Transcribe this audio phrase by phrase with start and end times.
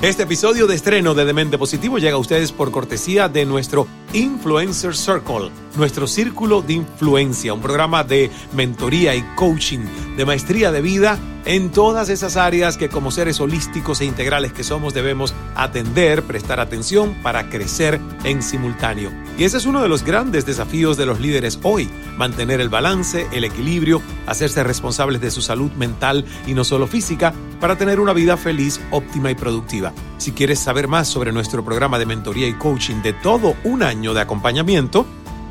[0.00, 4.94] Este episodio de estreno de Demente Positivo llega a ustedes por cortesía de nuestro Influencer
[4.94, 9.86] Circle, nuestro círculo de influencia, un programa de mentoría y coaching,
[10.16, 14.64] de maestría de vida en todas esas áreas que como seres holísticos e integrales que
[14.64, 19.10] somos debemos atender, prestar atención para crecer en simultáneo.
[19.38, 21.88] Y ese es uno de los grandes desafíos de los líderes hoy,
[22.18, 27.32] mantener el balance, el equilibrio, hacerse responsables de su salud mental y no solo física,
[27.60, 29.92] para tener una vida feliz, óptima y productiva.
[30.18, 34.12] Si quieres saber más sobre nuestro programa de mentoría y coaching de todo un año
[34.12, 35.06] de acompañamiento,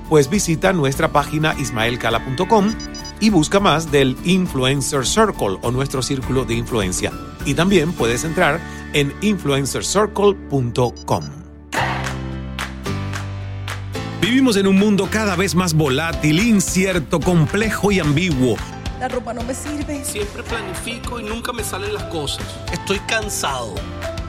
[0.10, 2.74] pues visita nuestra página ismaelcala.com
[3.20, 7.12] y busca más del Influencer Circle o nuestro círculo de influencia.
[7.46, 8.60] Y también puedes entrar
[8.94, 11.24] en influencercircle.com.
[14.22, 18.56] Vivimos en un mundo cada vez más volátil, incierto, complejo y ambiguo.
[19.00, 20.04] La ropa no me sirve.
[20.04, 22.44] Siempre planifico y nunca me salen las cosas.
[22.74, 23.76] Estoy cansado.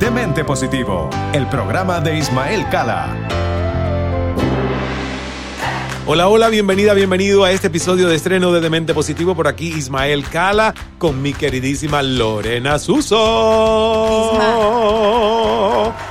[0.00, 3.16] Demente Positivo, el programa de Ismael Cala.
[6.04, 9.34] Hola, hola, bienvenida, bienvenido a este episodio de estreno de Demente Positivo.
[9.34, 13.16] Por aquí Ismael Cala con mi queridísima Lorena Suso.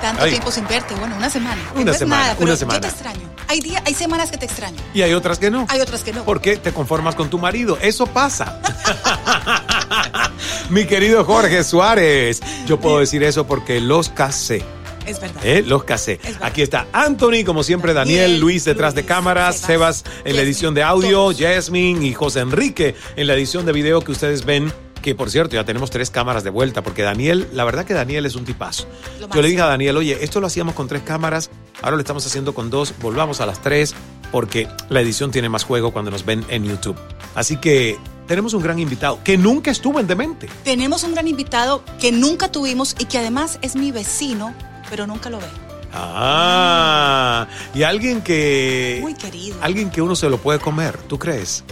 [0.01, 1.61] Tanto Ay, tiempo sin verte, bueno, una semana.
[1.75, 2.79] Una no semana, nada, pero una semana.
[2.79, 3.29] Yo te extraño.
[3.47, 4.81] Hay días, hay semanas que te extraño.
[4.95, 5.67] Y hay otras que no.
[5.69, 6.23] Hay otras que no.
[6.23, 7.77] ¿Por qué te conformas con tu marido?
[7.79, 8.59] Eso pasa.
[10.69, 12.41] Mi querido Jorge Suárez.
[12.65, 14.63] Yo puedo decir eso porque los casé.
[15.05, 15.45] Es verdad.
[15.45, 15.63] ¿eh?
[15.65, 16.19] Los casé.
[16.23, 16.37] Es.
[16.41, 20.41] Aquí está Anthony, como siempre, Daniel, Daniel, Luis detrás de cámaras, Sebas, Sebas, en la
[20.41, 21.31] edición de audio.
[21.37, 24.73] Jasmine y José Enrique en la edición de video que ustedes ven.
[25.03, 28.25] Que por cierto, ya tenemos tres cámaras de vuelta, porque Daniel, la verdad que Daniel
[28.25, 28.87] es un tipazo.
[29.31, 29.67] Yo le dije a.
[29.67, 31.51] Daniel, oye, esto lo hacíamos con tres cámaras,
[31.83, 33.93] ahora lo estamos haciendo con dos, volvamos a las tres,
[34.35, 36.97] porque la edición tiene más juego cuando nos ven en YouTube.
[37.35, 37.97] Así que
[38.28, 40.50] tenemos un gran invitado que nunca estuvo en Demente.
[40.66, 44.53] Tenemos un gran invitado que nunca tuvimos y que además es mi vecino,
[44.90, 45.46] pero nunca lo ve.
[45.94, 49.00] Ah, y alguien que...
[49.01, 49.56] Muy querido.
[49.62, 51.63] Alguien que uno se lo puede comer, ¿tú crees?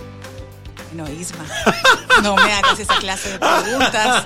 [0.94, 1.44] No, Isma.
[2.22, 4.26] No me hagas esa clase de preguntas.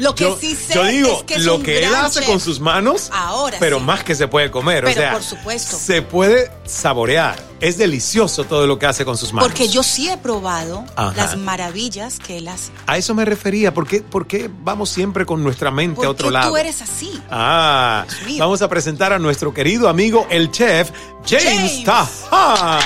[0.00, 2.20] Lo que yo, sí sé yo digo, es que es lo un que él hace
[2.20, 2.28] chef.
[2.28, 3.84] con sus manos, Ahora pero sí.
[3.84, 4.84] más que se puede comer.
[4.84, 5.76] o Pero sea, por supuesto.
[5.78, 7.36] Se puede saborear.
[7.60, 9.48] Es delicioso todo lo que hace con sus manos.
[9.48, 11.12] Porque yo sí he probado Ajá.
[11.14, 12.72] las maravillas que él hace.
[12.88, 13.72] A eso me refería.
[13.72, 16.50] ¿Por qué, por qué vamos siempre con nuestra mente Porque a otro lado?
[16.50, 17.22] tú eres así.
[17.30, 18.04] Ah,
[18.38, 20.90] vamos a presentar a nuestro querido amigo, el chef
[21.24, 21.84] James, James.
[21.84, 22.82] Tahar.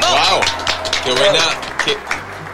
[0.00, 0.40] ¡Wow!
[1.04, 1.40] ¡Qué buena!
[1.84, 1.96] qué-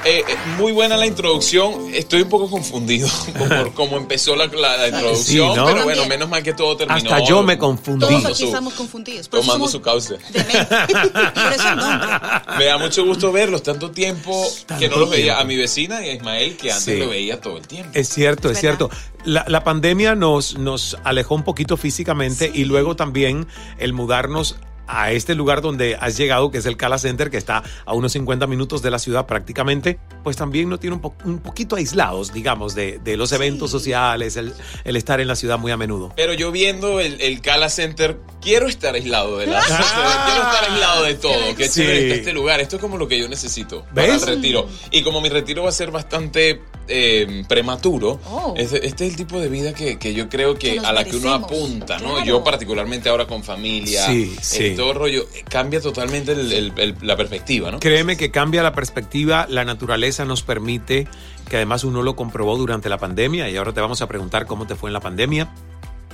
[0.04, 1.92] eh, eh, muy buena la introducción.
[1.94, 5.66] Estoy un poco confundido por cómo empezó la, la- la introducción, Sí, ¿no?
[5.66, 6.96] pero bueno, menos mal que todo terminó.
[6.98, 8.06] Hasta yo me confundí.
[8.06, 9.28] Todos aquí su- estamos confundidos.
[9.28, 10.14] Por Tomando su causa.
[10.32, 12.58] Por eso.
[12.58, 13.62] Me da mucho gusto verlos.
[13.62, 14.46] Tanto tiempo
[14.78, 15.40] que no los veía tiempo.
[15.40, 16.96] a mi vecina y a Ismael, que antes Sí.
[16.98, 17.90] lo veía todo el tiempo.
[17.94, 18.90] Es cierto, es, Es cierto.
[19.24, 23.46] la pandemia nos, nos alejó un poquito físicamente y luego también
[23.78, 24.56] el mudarnos
[24.86, 28.12] a este lugar donde has llegado, que es el Cala Center, que está a unos
[28.12, 32.32] 50 minutos de la ciudad prácticamente, pues también nos tiene un, po- un poquito aislados,
[32.32, 34.52] digamos, de, de los eventos sociales, el,
[34.84, 36.12] el estar en la ciudad muy a menudo.
[36.16, 40.70] Pero yo viendo el, el Cala Center, quiero estar aislado de la sociedad, quiero estar
[40.70, 41.54] aislado de todo.
[41.56, 41.80] Qué Sí.
[41.82, 42.60] chévere está este lugar.
[42.60, 44.22] Esto es como lo que yo necesito para ¿Ves?
[44.22, 44.66] el retiro.
[44.90, 46.60] Y como mi retiro va a ser bastante
[46.90, 48.54] eh, prematuro, Oh.
[48.56, 51.16] este, este es el tipo de vida que, que yo creo que, a la que
[51.16, 52.10] uno apunta, ¿no?
[52.14, 52.24] Claro.
[52.26, 56.96] Yo particularmente ahora con familia, Sí, eh, todo rollo, eh, cambia totalmente el- el- el-
[57.02, 57.80] la perspectiva, ¿no?
[57.80, 61.06] Créeme que cambia la perspectiva, la naturaleza nos permite,
[61.48, 64.66] que además uno lo comprobó durante la pandemia, y ahora te vamos a preguntar cómo
[64.66, 65.48] te fue en la pandemia.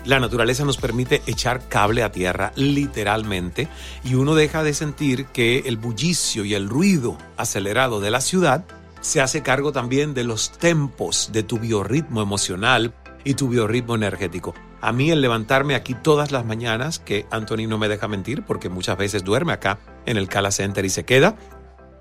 [0.04, 3.68] La naturaleza nos permite echar cable a tierra, literalmente,
[4.04, 8.64] y uno deja de sentir que el bullicio y el ruido acelerado de la ciudad
[9.06, 12.92] se hace cargo también de los tempos de tu biorritmo emocional
[13.22, 14.52] y tu biorritmo energético.
[14.80, 18.68] a mí el levantarme aquí todas las mañanas, que Anthony no me deja mentir porque
[18.68, 21.36] muchas veces duerme acá en el Cala Center y se queda,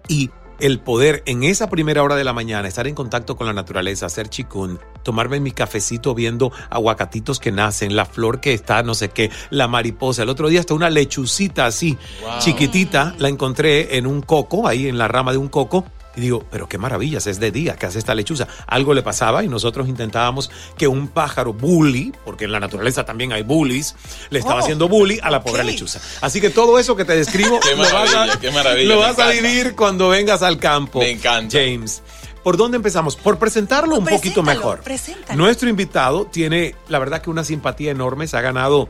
[0.08, 3.54] y el poder en esa primera hora de la mañana estar en contacto con la
[3.54, 8.96] naturaleza, hacer chikun, tomarme mi cafecito viendo aguacatitos que nacen, la flor que está, no
[8.96, 10.24] sé qué, la mariposa.
[10.24, 11.98] El otro día hasta una lechucita así,
[12.40, 16.46] chiquitita, la encontré en un coco, ahí en la rama de un coco, y digo,
[16.52, 18.48] pero qué maravillas, es de día, ¿qué hace esta lechuza?
[18.68, 23.34] Algo le pasaba y nosotros intentábamos que un pájaro bully, porque en la naturaleza también
[23.34, 23.96] hay bullies,
[24.30, 26.00] le estaba Oh, haciendo bully a la pobre lechuza.
[26.22, 29.30] Así que todo eso que te describo Qué lo vas a- qué lo vas a
[29.30, 31.00] vivir cuando vengas al campo.
[31.00, 31.58] Me encanta.
[31.58, 32.02] James.
[32.44, 33.16] ¿Por dónde empezamos?
[33.16, 34.82] Por presentarlo un poquito mejor.
[34.82, 35.36] preséntalo.
[35.42, 38.88] Nuestro invitado tiene, la verdad que una simpatía enorme, se ha ganado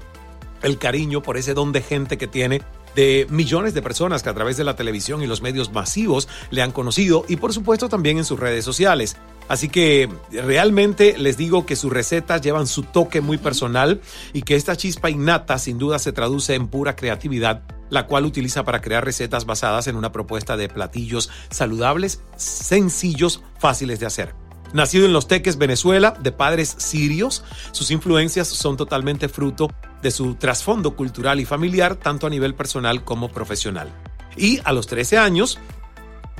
[0.62, 2.62] el cariño por ese don de gente que tiene
[2.96, 6.62] de millones de personas que a través de la televisión y los medios masivos le
[6.62, 9.18] han conocido y por supuesto también en sus redes sociales.
[9.48, 14.02] Así que realmente les digo que sus recetas llevan su toque muy personal
[14.34, 18.64] y que esta chispa innata sin duda se traduce en pura creatividad, la cual utiliza
[18.64, 24.45] para crear recetas basadas en una propuesta de platillos saludables, sencillos, fáciles de hacer.
[24.76, 30.36] Nacido en Los Teques, Venezuela, de padres sirios, sus influencias son totalmente fruto de su
[30.36, 33.90] trasfondo cultural y familiar, tanto a nivel personal como profesional.
[34.36, 35.60] Y a los 13 años,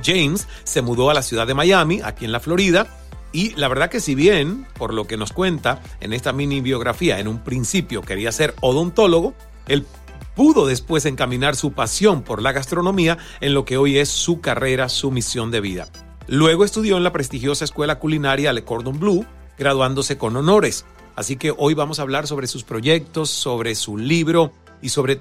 [0.04, 2.86] James se mudó a la ciudad de Miami, aquí en la Florida,
[3.32, 7.18] y la verdad que si bien, por lo que nos cuenta en esta mini biografía,
[7.18, 9.32] en un principio quería ser odontólogo,
[9.66, 9.86] él
[10.34, 14.90] pudo después encaminar su pasión por la gastronomía en lo que hoy es su carrera,
[14.90, 15.88] su misión de vida.
[16.28, 19.24] Luego estudió en la prestigiosa escuela culinaria Le Cordon Bleu,
[19.58, 20.84] graduándose con honores.
[21.14, 24.52] Así que hoy vamos a hablar sobre sus proyectos, sobre su libro
[24.82, 25.20] y sobre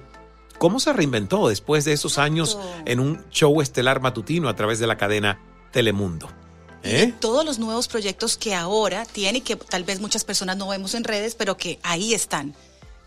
[0.57, 4.87] cómo se reinventó después de esos años en un show estelar matutino a través de
[4.87, 5.39] la cadena
[5.71, 6.29] Telemundo.
[6.83, 7.13] ¿Eh?
[7.19, 10.93] Todos los nuevos proyectos que ahora tiene y que tal vez muchas personas no vemos
[10.93, 12.55] en redes, pero que ahí están.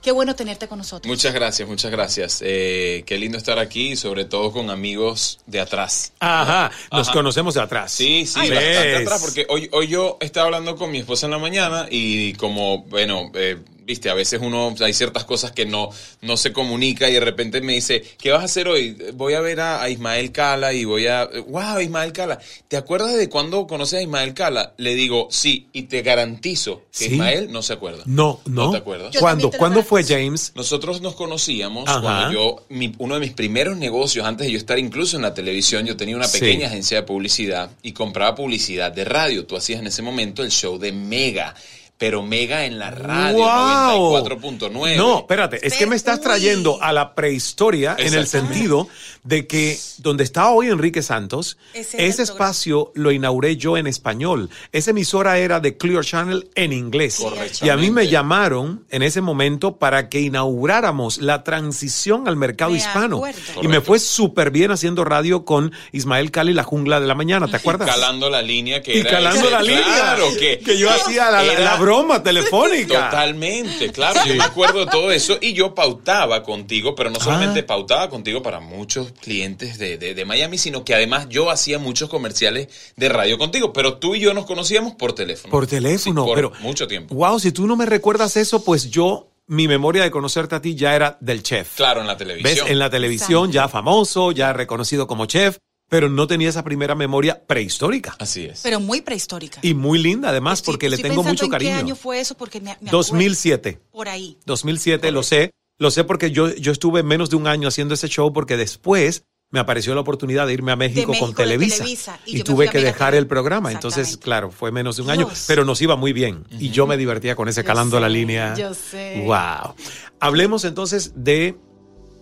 [0.03, 1.09] Qué bueno tenerte con nosotros.
[1.09, 2.41] Muchas gracias, muchas gracias.
[2.45, 6.13] Eh, qué lindo estar aquí, sobre todo con amigos de atrás.
[6.21, 7.13] Ajá, nos Ajá.
[7.17, 7.91] conocemos de atrás.
[7.93, 11.33] Sí, sí, Ay, bastante atrás, porque hoy, hoy yo estaba hablando con mi esposa en
[11.33, 15.89] la mañana y como, bueno, eh, viste, a veces uno, hay ciertas cosas que no,
[16.21, 18.97] no se comunica y de repente me dice, ¿qué vas a hacer hoy?
[19.15, 22.39] Voy a ver a, a Ismael Cala y voy a, wow, Ismael Cala,
[22.69, 24.75] ¿te acuerdas de cuándo conoces a Ismael Cala?
[24.77, 27.13] Le digo, sí, y te garantizo que Sí.
[27.15, 28.03] Ismael no se acuerda.
[28.07, 28.67] No, no.
[28.67, 29.13] ¿No te acuerdas?
[29.15, 29.49] Yo ¿Cuándo?
[29.51, 30.05] te ¿Cuándo fue.
[30.05, 30.53] James?
[30.55, 32.01] Nosotros nos conocíamos Ajá.
[32.03, 35.33] cuando yo, mi- uno de mis primeros negocios, antes de yo estar incluso en la
[35.33, 36.41] televisión, yo tenía una Sí.
[36.41, 39.47] pequeña agencia de publicidad y compraba publicidad de radio.
[39.47, 41.55] Tú hacías en ese momento el show de Mega,
[41.99, 44.13] pero Mega en la radio, ¡Guau!
[44.25, 44.97] 94.9.
[44.97, 48.89] No, espérate, es que me estás trayendo a la prehistoria en el sentido
[49.25, 54.49] de que donde está hoy Enrique Santos, Ese espacio lo inauguré yo en español.
[54.73, 57.21] Esa emisora era de Clear Channel en inglés.
[57.63, 62.71] Y a mí me llamaron en ese momento para que inauguráramos la transición al mercado
[62.73, 63.17] Me hispano.
[63.17, 63.41] acuerdo.
[63.63, 67.49] Y me fue súper bien haciendo radio con Ismael Cali, La Jungla de la Mañana,
[67.49, 67.89] ¿te acuerdas?
[67.89, 71.31] Calando la línea que y era calando ese- la línea Claro, que, que yo hacía
[71.31, 73.09] la, la broma telefónica.
[73.11, 77.61] Totalmente, claro, yo me acuerdo de todo eso y yo pautaba contigo, pero no solamente
[77.61, 77.67] Ah.
[77.67, 82.11] pautaba contigo para muchos clientes de, de- de Miami, sino que además yo hacía muchos
[82.11, 85.51] comerciales de radio contigo, pero tú y yo nos conocíamos por teléfono.
[85.51, 87.15] Por teléfono, Sí, por pero mucho tiempo.
[87.15, 90.75] Wow, si tú no me recuerdas eso, pues yo mi memoria de conocerte a ti
[90.75, 91.75] ya era del chef.
[91.77, 92.55] Claro, en la televisión.
[92.67, 92.71] ¿Ves?
[92.71, 93.55] En la televisión Exacto.
[93.55, 95.57] ya famoso, ya reconocido como chef,
[95.89, 98.15] pero no tenía esa primera memoria prehistórica.
[98.19, 98.61] Así es.
[98.63, 99.59] Pero muy prehistórica.
[99.63, 101.71] Y muy linda además Estoy- porque le tengo mucho en cariño.
[101.73, 102.37] ¿Qué año fue eso?
[102.37, 102.97] Porque me, me acuerdo.
[102.99, 103.81] 2007.
[103.91, 104.37] Por ahí.
[104.47, 105.51] 2007, lo sé.
[105.79, 109.23] Lo sé porque yo, yo estuve menos de un año haciendo ese show porque después
[109.51, 111.79] me apareció la oportunidad de irme a México, México, con Televisa.
[111.79, 113.73] Televisa, y tuve que dejar el programa.
[113.73, 116.45] Entonces, claro, fue menos de un año, pero nos iba muy bien.
[116.59, 118.55] Y yo me divertía con ese Yo calando sé, la línea.
[118.57, 119.23] yo sé.
[119.25, 119.75] Wow.
[120.21, 121.57] Hablemos entonces de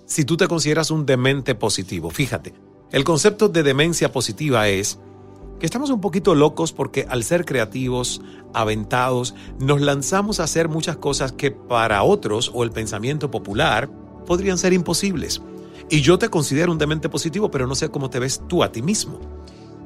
[0.07, 2.11] si tú te consideras un demente positivo.
[2.11, 2.53] Fíjate,
[2.93, 4.99] el concepto de demencia positiva es
[5.59, 8.21] que estamos un poquito locos porque al ser creativos,
[8.53, 13.89] aventados, nos lanzamos a hacer muchas cosas que para otros o el pensamiento popular
[14.27, 15.41] podrían ser imposibles.
[15.89, 18.73] Y yo te considero un demente positivo, pero no sé cómo te ves tú a
[18.73, 19.21] ti mismo.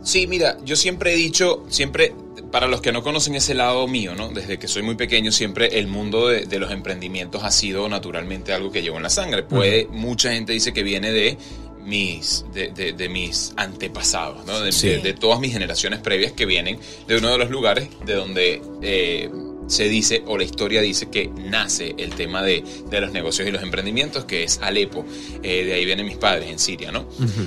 [0.02, 2.14] Sí, mira, yo siempre he dicho, siempre,
[2.50, 4.30] para los que no conocen ese lado mío, ¿no?
[4.30, 8.54] Desde que soy muy pequeño, siempre el mundo de, de los emprendimientos ha sido naturalmente
[8.54, 9.42] algo que llevo en la sangre.
[9.42, 11.36] Puede, mucha gente dice que viene de
[11.84, 14.60] mis, de, de- de mis antepasados, ¿no?
[14.60, 14.88] De, Sí.
[14.88, 18.62] de- de todas mis generaciones previas que vienen de uno de los lugares de donde
[18.82, 19.30] eh,
[19.66, 23.52] se dice, o la historia dice que nace el tema de, de los negocios y
[23.52, 25.04] los emprendimientos, que es Alepo.
[25.42, 27.06] Eh, de ahí vienen mis padres, en Siria, ¿no?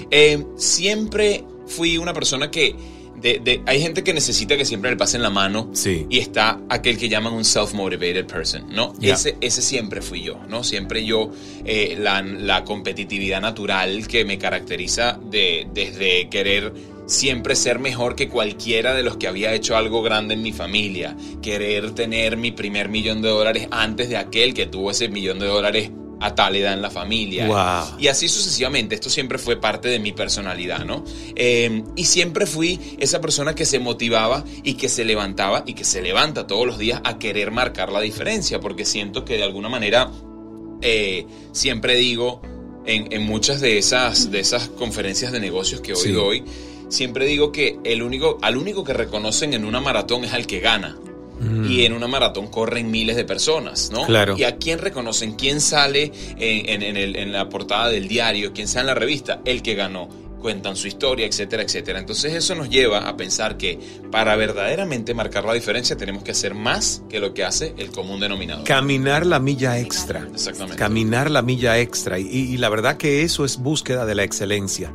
[0.10, 2.76] Eh, siempre fui una persona que
[3.22, 6.06] de, de- hay gente que necesita que siempre le pasen la mano Sí.
[6.10, 8.94] y está aquel que llaman un self-motivated person, ¿no?
[9.02, 10.64] Ese, ese siempre fui yo, ¿no?
[10.64, 11.32] Siempre yo,
[11.66, 16.74] eh, la, la competitividad natural que me caracteriza de, desde querer
[17.06, 21.16] siempre ser mejor que cualquiera de los que había hecho algo grande en mi familia,
[21.42, 25.48] querer tener mi primer millón de dólares antes de aquel que tuvo ese millón de
[25.48, 25.92] dólares
[26.26, 27.48] a tal edad en la familia.
[27.48, 28.00] Wow.
[28.00, 31.04] Y así sucesivamente, esto siempre fue parte de mi personalidad, ¿no?
[31.36, 35.84] Eh, y siempre fui esa persona que se motivaba y que se levantaba y que
[35.84, 39.68] se levanta todos los días a querer marcar la diferencia, porque siento que de alguna
[39.70, 40.10] manera
[40.82, 42.42] eh, siempre digo
[42.86, 46.12] en, en muchas de esas, de esas conferencias de negocios que hoy Sí.
[46.12, 46.44] doy,
[46.90, 50.60] siempre digo que el único, al único que reconocen en una maratón es al que
[50.60, 50.98] gana.
[51.68, 54.04] Y en una maratón corren miles de personas, ¿no?
[54.04, 54.08] Mm.
[54.08, 54.36] Claro.
[54.38, 55.34] ¿Y a quién reconocen?
[55.34, 58.54] ¿Quién sale en, en- en el- en la portada del diario?
[58.54, 59.42] ¿Quién sale en la revista?
[59.44, 60.08] El que ganó.
[60.44, 61.98] Cuentan su historia, etcétera, etcétera.
[62.00, 63.80] Entonces eso nos lleva a pensar que
[64.12, 68.20] para verdaderamente marcar la diferencia tenemos que hacer más que lo que hace el común
[68.20, 68.66] denominador.
[68.66, 70.28] Caminar la milla extra.
[70.34, 70.78] Exactamente.
[70.78, 72.20] Caminar la milla extra.
[72.20, 74.94] Y, y la verdad que eso es búsqueda de la excelencia.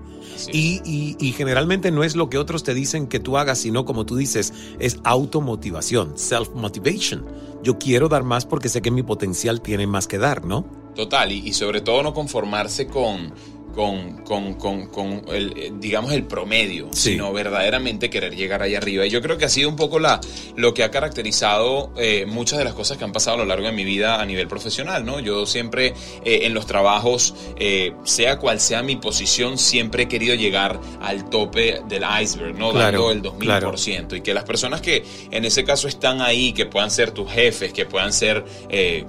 [0.52, 4.06] Y- y generalmente no es lo que otros te dicen que tú hagas, sino como
[4.06, 7.24] tú dices, es automotivación, self-motivation.
[7.62, 10.64] Yo quiero dar más porque sé que mi potencial tiene más que dar, ¿no?
[10.94, 13.32] Total, y, y sobre todo no conformarse con,
[13.78, 17.12] con, con, con, con el, eh, digamos, el promedio, Sí.
[17.12, 19.06] sino verdaderamente querer llegar ahí arriba.
[19.06, 20.20] Y yo creo que ha sido un poco la,
[20.56, 23.66] lo que ha caracterizado eh, muchas de las cosas que han pasado a lo largo
[23.66, 25.20] de mi vida a nivel profesional, ¿no?
[25.20, 25.94] Yo siempre
[26.24, 31.30] eh, en los trabajos, eh, sea cual sea mi posición, siempre he querido llegar al
[31.30, 32.72] tope del iceberg, ¿no?
[32.72, 34.16] Claro, Dando el 2000%.
[34.16, 37.72] Y que las personas que en ese caso están ahí, que puedan ser tus jefes,
[37.72, 38.44] que puedan ser,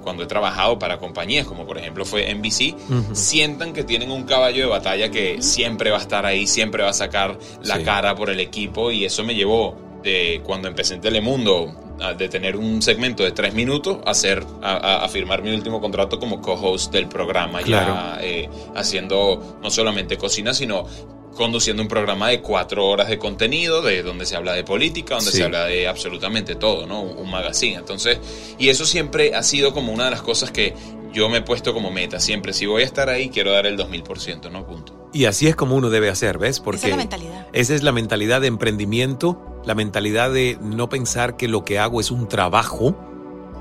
[0.04, 2.76] cuando he trabajado para compañías, como por ejemplo fue NBC,
[3.16, 6.90] sientan que tienen un caballo de batalla que siempre va a estar ahí, siempre va
[6.90, 7.82] a sacar la Sí.
[7.84, 8.90] cara por el equipo.
[8.90, 13.32] Y eso me llevó de cuando empecé en Telemundo a- de tener un segmento de
[13.32, 17.60] tres minutos a, hacer, a, a- a firmar mi último contrato como co-host del programa,
[17.60, 17.94] Claro.
[17.94, 20.86] ya eh, haciendo no solamente cocina, sino
[21.34, 25.30] conduciendo un programa de cuatro horas de contenido, de donde se habla de política, donde
[25.30, 25.36] Sí.
[25.38, 27.02] se habla de absolutamente todo, ¿no?
[27.02, 27.76] Un, un magazine.
[27.76, 28.18] Entonces,
[28.58, 30.74] y eso siempre ha sido como una de las cosas que
[31.12, 32.20] yo me he puesto como meta.
[32.20, 34.66] Siempre, si voy a estar ahí, quiero dar el 2000%, ¿no?
[34.66, 35.08] Punto.
[35.12, 36.60] Y así es como uno debe hacer, ¿ves?
[36.60, 37.46] Porque Esa es la mentalidad.
[37.52, 42.00] Esa es la mentalidad de emprendimiento, la mentalidad de no pensar que lo que hago
[42.00, 42.96] es un trabajo,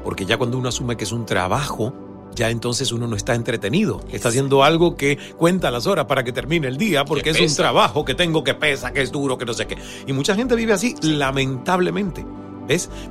[0.03, 1.93] porque ya cuando uno asume que es un trabajo,
[2.35, 4.01] ya entonces uno no está entretenido.
[4.11, 7.51] Está haciendo algo que cuenta las horas para que termine el día, porque Que es
[7.51, 9.77] un trabajo que tengo que pesa, que es duro, que no sé qué.
[10.05, 12.25] Y mucha gente vive así, lamentablemente.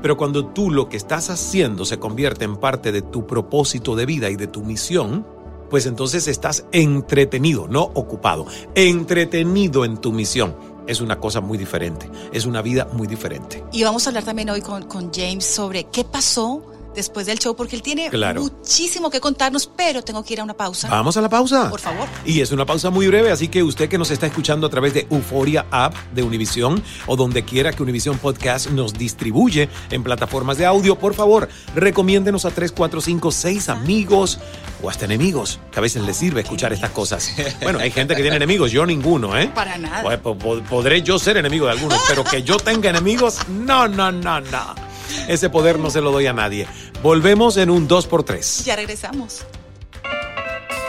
[0.01, 4.07] Pero cuando tú lo que estás haciendo se convierte en parte de tu propósito de
[4.07, 5.27] vida y de tu misión,
[5.71, 10.57] pues entonces estás entretenido, no ocupado, entretenido en tu misión.
[10.87, 13.63] Es una cosa muy diferente, es una vida muy diferente.
[13.73, 16.63] Y vamos a hablar también hoy con James sobre qué pasó
[16.99, 18.43] después del show, porque él tiene Claro.
[18.43, 20.89] muchísimo que contarnos, pero tengo que ir a una pausa.
[20.89, 21.71] Vamos a la pausa.
[21.71, 22.07] Por favor.
[22.25, 24.95] Y es una pausa muy breve, así que usted que nos está escuchando a través
[24.95, 30.59] de Euforia App de Univision o donde quiera que Univision Podcast nos distribuye en plataformas
[30.59, 34.39] de audio, por favor, recomiéndenos a 3, 4, 5, 6 amigos
[34.83, 37.33] o hasta enemigos, que a veces les sirve escuchar estas cosas.
[37.63, 39.51] Bueno, hay gente que tiene enemigos, yo ninguno, ¿eh?
[39.55, 40.21] Para nada.
[40.23, 44.41] Po- podré yo ser enemigo de algunos, pero que yo tenga enemigos, no, no, no,
[44.41, 44.88] no.
[45.29, 46.67] Ese poder no se lo doy a nadie.
[47.03, 48.65] Volvemos en un 2x3.
[48.65, 49.45] Ya regresamos.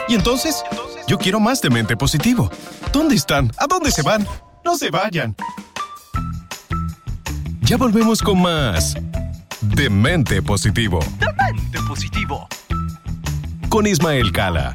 [0.08, 0.62] Y entonces,
[1.06, 2.50] yo quiero más de mente positivo.
[2.92, 3.52] ¿Dónde están?
[3.58, 4.26] ¿A dónde se van?
[4.64, 5.34] No se vayan.
[7.62, 8.94] Ya volvemos con más
[9.60, 10.98] de mente positivo
[11.70, 12.48] De positivo.
[13.68, 14.74] con Ismael Cala.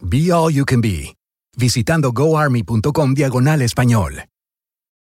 [0.00, 1.16] Be All You Can Be,
[1.56, 4.24] visitando goarmy.com diagonal español.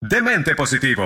[0.00, 1.02] Demente Positivo,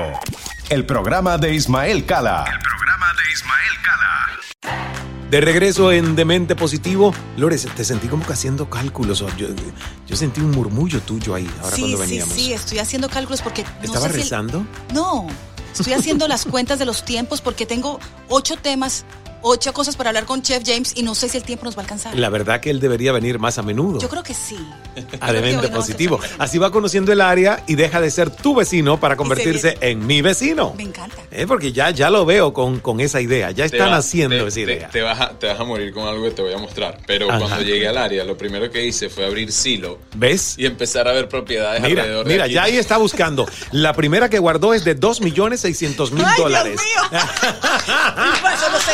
[0.69, 2.45] el programa de Ismael Cala.
[2.53, 4.91] El programa de Ismael Cala.
[5.31, 9.21] De regreso en Demente Positivo, Lores, te sentí como que haciendo cálculos.
[9.37, 9.47] Yo,
[10.07, 12.35] yo sentí un murmullo tuyo ahí, ahora sí, cuando veníamos.
[12.35, 13.63] Sí, sí, estoy haciendo cálculos porque.
[13.63, 14.67] No ¿Estaba sé si el- rezando?
[14.93, 15.29] No,
[15.73, 19.05] estoy haciendo las cuentas de los tiempos porque tengo ocho temas,
[19.43, 21.81] ocho cosas para hablar con Chef James y no sé si el tiempo nos va
[21.81, 22.15] a alcanzar.
[22.17, 23.99] La verdad que él debería venir más a menudo.
[24.01, 24.57] Yo creo que sí.
[25.21, 26.21] a Demente hoy no va a ser Positivo.
[26.39, 30.21] Así va conociendo el área y deja de ser tu vecino para convertirse en mi
[30.23, 30.75] vecino.
[30.77, 31.17] Me encanta.
[31.31, 33.51] Eh, Porque ya, ya lo veo con, con esa idea.
[33.51, 34.89] Ya están va- haciendo te- esa te- idea.
[34.91, 36.99] Te, vas a, te vas a morir con algo que te voy a mostrar.
[37.07, 37.39] Pero Ajá.
[37.39, 39.99] cuando llegué al área, lo primero que hice fue abrir Silo.
[40.17, 40.55] ¿Ves?
[40.59, 42.55] Y empezar a ver propiedades Mira, alrededor de mira, aquí.
[42.55, 43.47] ya ahí está buscando.
[43.73, 46.77] La primera que guardó es de 2 millones 600 mil ¡Ay, Dios dólares.
[46.81, 47.21] mío!
[47.21, 48.93] Eso no se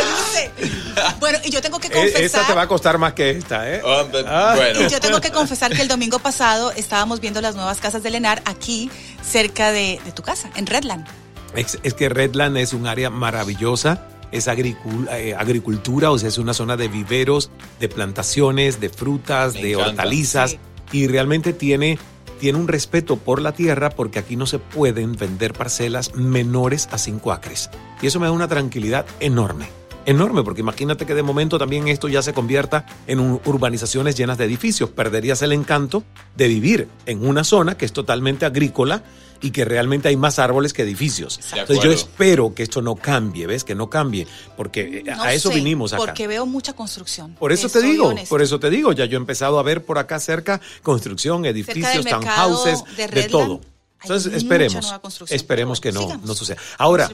[1.21, 2.23] Bueno, y yo tengo que E- confesar.
[2.23, 3.81] Esa te va a costar más que esta, ¿eh?
[3.85, 4.55] Oh, but- Ah.
[4.57, 4.81] Bueno.
[4.83, 8.11] Y yo tengo que confesar que el domingo pasado estábamos viendo las nuevas casas de
[8.11, 8.90] Lenar aquí,
[9.23, 11.07] cerca de, de tu casa, en Redland.
[11.55, 14.07] Es, es que Redland es un área maravillosa.
[14.33, 19.55] Es agricul- eh, agricultura, o sea, es una zona de viveros, de plantaciones, de frutas,
[19.55, 19.90] Me de encanta.
[19.90, 20.50] hortalizas.
[20.52, 20.59] Sí.
[20.93, 21.99] Y realmente tiene,
[22.40, 26.99] tiene un respeto por la tierra porque aquí no se pueden vender parcelas menores a
[26.99, 27.71] 5 acres.
[28.02, 29.69] Y eso me da una tranquilidad enorme.
[30.07, 34.39] Enorme, porque imagínate que de momento también esto ya se convierta en un- urbanizaciones llenas
[34.39, 34.89] de edificios.
[34.91, 36.05] Perderías el encanto
[36.37, 39.03] de vivir en una zona que es totalmente agrícola
[39.43, 41.39] y que realmente hay más árboles que edificios.
[41.53, 43.65] Entonces yo espero que esto no cambie, ¿ves?
[43.65, 46.05] Que no cambie, porque eh, No a eso sé, vinimos acá.
[46.07, 47.35] Porque veo mucha construcción.
[47.35, 48.29] Por eso Eh, te digo, honesta.
[48.31, 52.05] por eso te digo, ya yo he empezado a ver por acá cerca construcción, edificios,
[52.05, 52.21] mercado
[52.63, 53.61] townhouses, de de, todo.
[54.03, 54.95] Entonces esperemos,
[55.29, 56.59] esperemos que no, no suceda.
[56.79, 57.11] Ahora.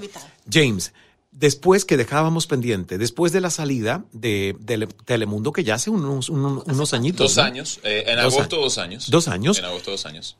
[0.50, 0.92] James,
[1.32, 6.28] después que dejábamos pendiente, después de la salida de, de Telemundo, que ya hace unos,
[6.28, 7.34] unos, unos añitos.
[7.34, 7.42] Dos ¿no?
[7.42, 7.80] años.
[7.82, 8.60] eh, en Dos agosto, años.
[8.62, 9.10] dos años.
[9.10, 9.58] Dos años.
[9.58, 10.36] En agosto, dos años.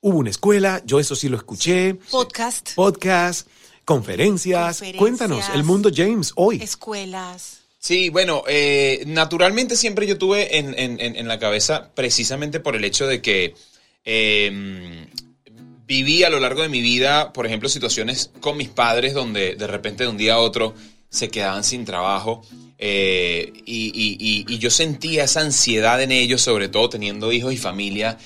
[0.00, 3.46] Hubo una escuela, yo eso sí lo escuché, Podcast, podcast,
[3.84, 4.78] conferencias.
[4.78, 4.98] Conferencias.
[4.98, 6.62] Cuéntanos, el mundo James hoy.
[6.62, 7.58] escuelas.
[7.78, 12.76] Sí, bueno, eh, naturalmente siempre yo tuve en, en- en- en la cabeza precisamente por
[12.76, 13.54] el hecho de que
[14.04, 15.06] eh,
[15.90, 19.66] viví a lo largo de mi vida, por ejemplo, situaciones con mis padres donde de
[19.66, 20.72] repente de un día a otro
[21.08, 22.42] se quedaban sin trabajo
[22.78, 28.18] eh, y, yo sentía esa ansiedad en ellos, sobre todo teniendo hijos y familia.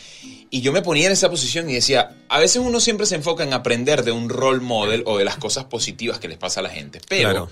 [0.51, 3.45] Y yo me ponía en esa posición y decía, a veces uno siempre se enfoca
[3.45, 6.65] en aprender de un role model o de las cosas positivas que les pasa a
[6.65, 7.01] la gente.
[7.09, 7.49] Pero.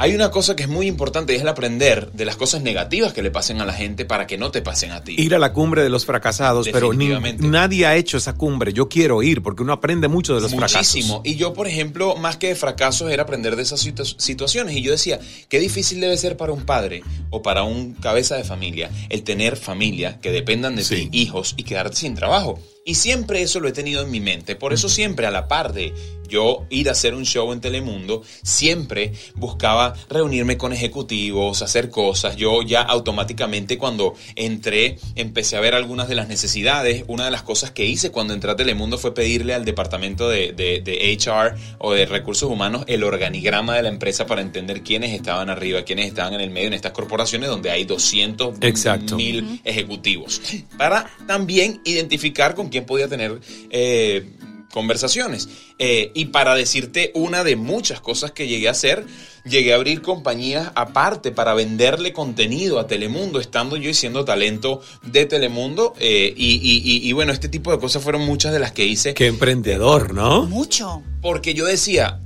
[0.00, 3.12] Hay una cosa que es muy importante y es el aprender de las cosas negativas
[3.12, 5.14] que le pasen a la gente para que no te pasen a ti.
[5.18, 8.72] Ir a la cumbre de los fracasados, pero ni- nadie ha hecho esa cumbre.
[8.72, 11.06] Yo quiero ir porque uno aprende mucho de los Muchísimo.
[11.20, 11.20] fracasos.
[11.24, 14.76] Y yo, por ejemplo, más que de fracasos, era aprender de esas situ- situaciones.
[14.76, 18.44] Y yo decía, qué difícil debe ser para un padre o para un cabeza de
[18.44, 21.08] familia el tener familia que dependan de Sí.
[21.08, 22.58] ti, hijos, y quedarte sin trabajo.
[22.84, 24.56] Y siempre eso lo he tenido en mi mente.
[24.56, 25.92] Por eso siempre, a la par de
[26.28, 32.36] yo ir a hacer un show en Telemundo, siempre buscaba reunirme con ejecutivos, hacer cosas.
[32.36, 37.04] Yo ya automáticamente cuando entré empecé a ver algunas de las necesidades.
[37.08, 40.52] Una de las cosas que hice cuando entré a Telemundo fue pedirle al departamento de,
[40.52, 45.12] de- de HR o de recursos humanos el organigrama de la empresa para entender quiénes
[45.12, 49.16] estaban arriba, quiénes estaban en el medio en estas corporaciones donde hay 200 Exacto.
[49.16, 50.40] mil ejecutivos.
[50.78, 54.30] Para también identificar con quién podía tener eh,
[54.72, 55.48] conversaciones.
[55.78, 59.04] Eh, y para decirte una de muchas cosas que llegué a hacer,
[59.44, 64.80] llegué a abrir compañías aparte para venderle contenido a Telemundo, estando yo y siendo talento
[65.02, 65.94] de Telemundo.
[65.98, 68.84] eh, y, y- y- y bueno, este tipo de cosas fueron muchas de las que
[68.86, 69.12] hice.
[69.14, 70.44] Qué emprendedor, ¿no?
[70.46, 71.02] Mucho.
[71.20, 72.20] Porque yo decía,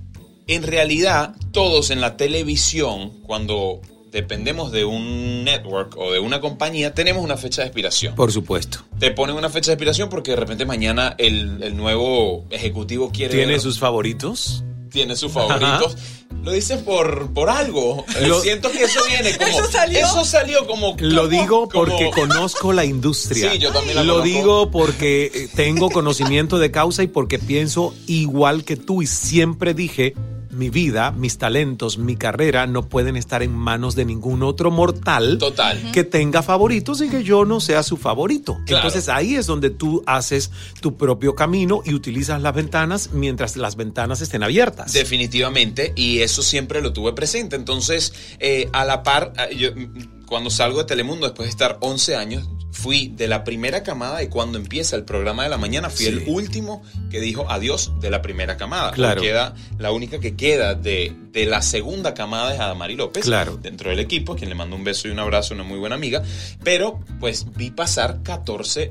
[0.47, 3.81] en realidad, todos en la televisión, cuando
[4.15, 8.15] dependemos de un network o de una compañía, tenemos una fecha de expiración.
[8.15, 8.79] Por supuesto.
[8.99, 13.35] Te ponen una fecha de expiración porque de repente mañana el, el nuevo ejecutivo quiere...
[13.35, 14.65] ¿Tiene ver- sus favoritos?
[14.91, 15.97] tiene sus favoritos.
[16.45, 18.05] Lo dices por, por algo.
[18.17, 19.51] Eh, Lo- Siento que eso viene como...
[19.51, 19.99] ¿Eso salió?
[19.99, 20.95] Eso salió como...
[21.01, 23.51] Lo como- digo porque como- conozco la industria.
[23.51, 24.33] Sí, yo también la Lo conozco.
[24.39, 29.75] digo porque eh, tengo conocimiento de causa y porque pienso igual que tú y siempre
[29.75, 30.15] dije,
[30.55, 35.39] mi vida, mis talentos, mi carrera no pueden estar en manos de ningún otro mortal
[35.39, 35.93] Total.
[35.93, 38.59] que tenga favoritos y que yo no sea su favorito.
[38.67, 38.87] Claro.
[38.87, 43.77] Entonces ahí es donde tú haces tu propio camino y utilizas las ventanas mientras las
[43.77, 44.93] ventanas estén abiertas.
[44.93, 47.57] Definitivamente, y eso siempre lo tuve presente.
[47.57, 51.79] Entonces, eh, a la par, eh, yo, mm, cuando salgo de Telemundo, después de estar
[51.81, 55.89] 11 años, fui de la primera camada y cuando empieza el programa de la mañana,
[55.91, 58.91] fui el último que dijo adiós de la primera camada.
[58.91, 59.23] Claro.
[59.23, 63.57] Queda, la única que queda de, de la segunda camada es Adamari López, Claro.
[63.57, 66.23] dentro del equipo, quien le mando un beso y un abrazo, una muy buena amiga.
[66.65, 68.91] Pero, pues, vi pasar 14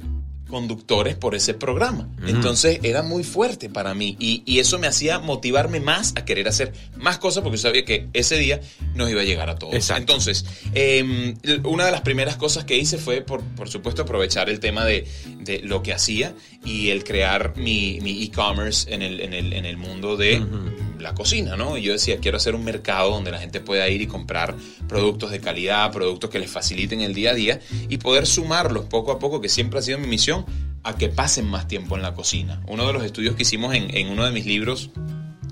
[0.54, 2.08] conductores por ese programa.
[2.28, 6.48] Entonces era muy fuerte para mí y, y eso me hacía motivarme más a querer
[6.48, 8.62] hacer más cosas porque yo sabía que ese día
[8.94, 9.74] nos iba a llegar a todos.
[9.74, 10.02] Exacto.
[10.14, 14.60] Entonces, eh, una de las primeras cosas que hice fue, por, por supuesto, aprovechar el
[14.60, 15.08] tema de,
[15.40, 19.66] de lo que hacía y el crear mi mi e-commerce en el, en, el, en
[19.66, 20.44] el mundo de
[21.04, 21.78] la cocina, ¿no?
[21.78, 24.56] Y yo decía, quiero hacer un mercado donde la gente pueda ir y comprar
[24.88, 29.12] productos de calidad, productos que les faciliten el día a día y poder sumarlos poco
[29.12, 30.46] a poco, que siempre ha sido mi misión,
[30.84, 32.62] a que pasen más tiempo en la cocina.
[32.68, 34.90] Uno de los estudios que hicimos en, en uno de mis libros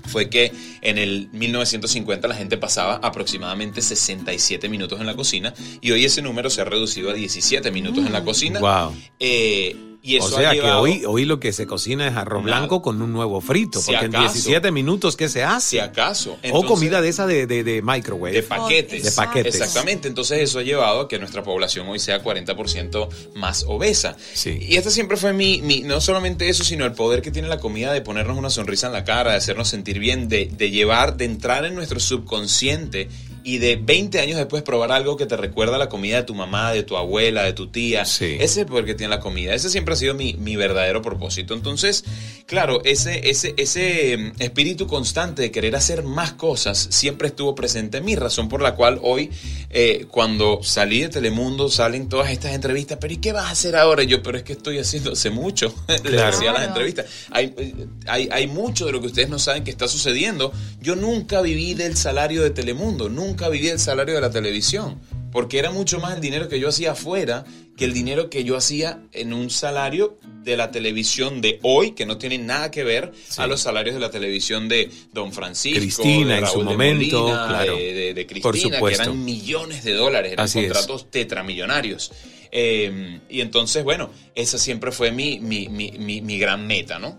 [0.04, 5.90] fue que en el 1950 la gente pasaba aproximadamente 67 minutos en la cocina y
[5.92, 8.60] hoy ese número se ha reducido a 17 minutos en la cocina.
[8.60, 8.94] Wow.
[9.20, 12.44] Eh, y eso o sea ha que hoy, hoy lo que se cocina es arroz
[12.44, 12.58] Nada.
[12.58, 14.32] blanco con un nuevo frito, Si porque en acaso.
[14.34, 15.68] 17 minutos, ¿qué se hace?
[15.70, 16.38] Si acaso.
[16.52, 18.32] o comida de esa de, de, de microwave.
[18.32, 19.02] De paquetes.
[19.04, 19.54] De paquetes.
[19.54, 20.08] Exactamente.
[20.08, 24.16] Entonces eso ha llevado a que nuestra población hoy sea 40% más obesa.
[24.44, 27.58] Y esta siempre fue mi, mi- no solamente eso, sino el poder que tiene la
[27.58, 31.16] comida de ponernos una sonrisa en la cara, de hacernos sentir bien, de, de llevar,
[31.16, 33.08] de entrar en nuestro subconsciente
[33.44, 36.34] y de 20 años después probar algo que te recuerda a la comida de tu
[36.34, 38.02] mamá, de tu abuela, de tu tía.
[38.02, 39.54] Ese es el poder que tiene la comida.
[39.54, 41.54] Ese siempre ha sido mi, mi verdadero propósito.
[41.54, 42.04] Entonces,
[42.46, 47.98] claro, ese, ese, ese mm, espíritu constante de querer hacer más cosas siempre estuvo presente
[47.98, 49.30] en mí, razón por la cual hoy,
[49.70, 53.76] eh, cuando salí de Telemundo, salen todas estas entrevistas, pero ¿y qué vas a hacer
[53.76, 54.02] ahora?
[54.02, 56.30] Y yo, pero es que estoy haciendo hace mucho, le Claro.
[56.36, 57.06] decía a las entrevistas.
[57.30, 57.74] Hay, eh,
[58.06, 60.52] hay, hay mucho de lo que ustedes no saben que está sucediendo.
[60.80, 65.58] Yo nunca viví del salario de Telemundo, nunca viví del salario de la televisión, porque
[65.58, 67.44] era mucho más el dinero que yo hacía afuera
[67.76, 72.04] que el dinero que yo hacía en un salario de la televisión de hoy, que
[72.04, 76.34] no tiene nada que ver a los salarios de la televisión de Don Francisco, Cristina
[76.34, 77.76] de en su Raúl de momento, Molina, claro.
[77.76, 79.02] de, de- de Por Cristina, que supuesto.
[79.04, 80.66] eran millones de dólares, eran Así es.
[80.66, 82.12] contratos tetramillonarios.
[82.50, 87.18] Eh, y entonces, bueno, esa siempre fue mi, mi, mi, mi, mi gran meta, ¿no?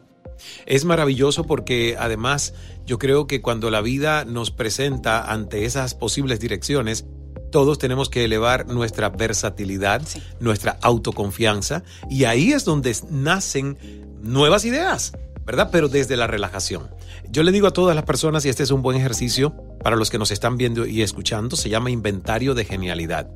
[0.65, 2.53] Es maravilloso porque además
[2.85, 7.05] yo creo que cuando la vida nos presenta ante esas posibles direcciones,
[7.51, 10.01] todos tenemos que elevar nuestra versatilidad,
[10.39, 13.77] nuestra autoconfianza y ahí es donde nacen
[14.23, 15.13] nuevas ideas,
[15.45, 15.69] ¿verdad?
[15.71, 16.89] Pero desde la relajación.
[17.29, 20.09] Yo le digo a todas las personas, y este es un buen ejercicio para los
[20.09, 23.29] que nos están viendo y escuchando, se llama inventario de genialidad.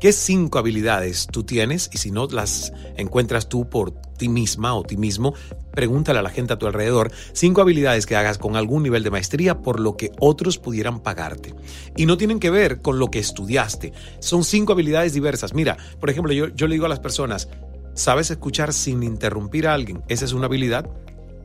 [0.00, 1.90] ¿Qué cinco habilidades tú tienes?
[1.92, 5.34] Y si no las encuentras tú por ti misma o ti mismo,
[5.72, 7.10] pregúntale a la gente a tu alrededor.
[7.32, 11.52] Cinco habilidades que hagas con algún nivel de maestría por lo que otros pudieran pagarte.
[11.96, 13.92] Y no tienen que ver con lo que estudiaste.
[14.20, 15.52] Son cinco habilidades diversas.
[15.52, 17.48] Mira, por ejemplo, yo, yo le digo a las personas,
[17.94, 20.04] ¿sabes escuchar sin interrumpir a alguien?
[20.06, 20.88] Esa es una habilidad.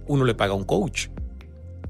[0.05, 1.07] Uno le paga a un coach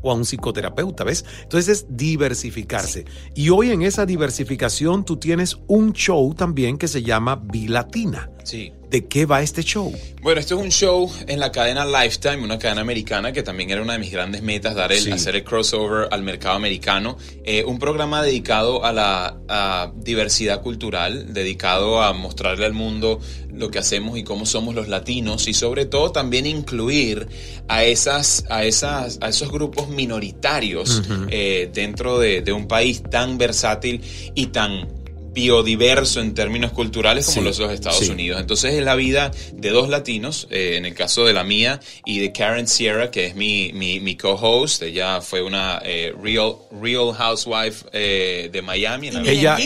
[0.03, 1.25] o a un psicoterapeuta, ¿ves?
[1.41, 3.05] Entonces es diversificarse.
[3.33, 8.29] Y hoy en esa diversificación tú tienes un show también que se llama Bilatina.
[8.43, 8.71] Sí.
[8.89, 9.91] ¿De qué va este show?
[10.21, 13.81] Bueno, esto es un show en la cadena Lifetime, una cadena americana que también era
[13.81, 15.11] una de mis grandes metas, dar el, Sí.
[15.11, 17.17] hacer el crossover al mercado americano.
[17.43, 23.19] Eh, un programa dedicado a la a diversidad cultural, dedicado a mostrarle al mundo
[23.51, 27.27] lo que hacemos y cómo somos los latinos y sobre todo también incluir
[27.67, 33.37] a esas a esas a esos grupos minoritarios eh, dentro de, de un país tan
[33.37, 34.01] versátil
[34.35, 35.02] y tan
[35.33, 38.09] biodiverso en términos culturales como Sí, los, los Estados sí.
[38.11, 38.39] Unidos.
[38.39, 42.19] Entonces es la vida de dos latinos, eh, en el caso de la mía y
[42.19, 44.83] de Karen Sierra, que es mi, mi, mi co-host.
[44.83, 49.07] Ella fue una eh, real, real housewife eh, de Miami.
[49.09, 49.57] en Ella,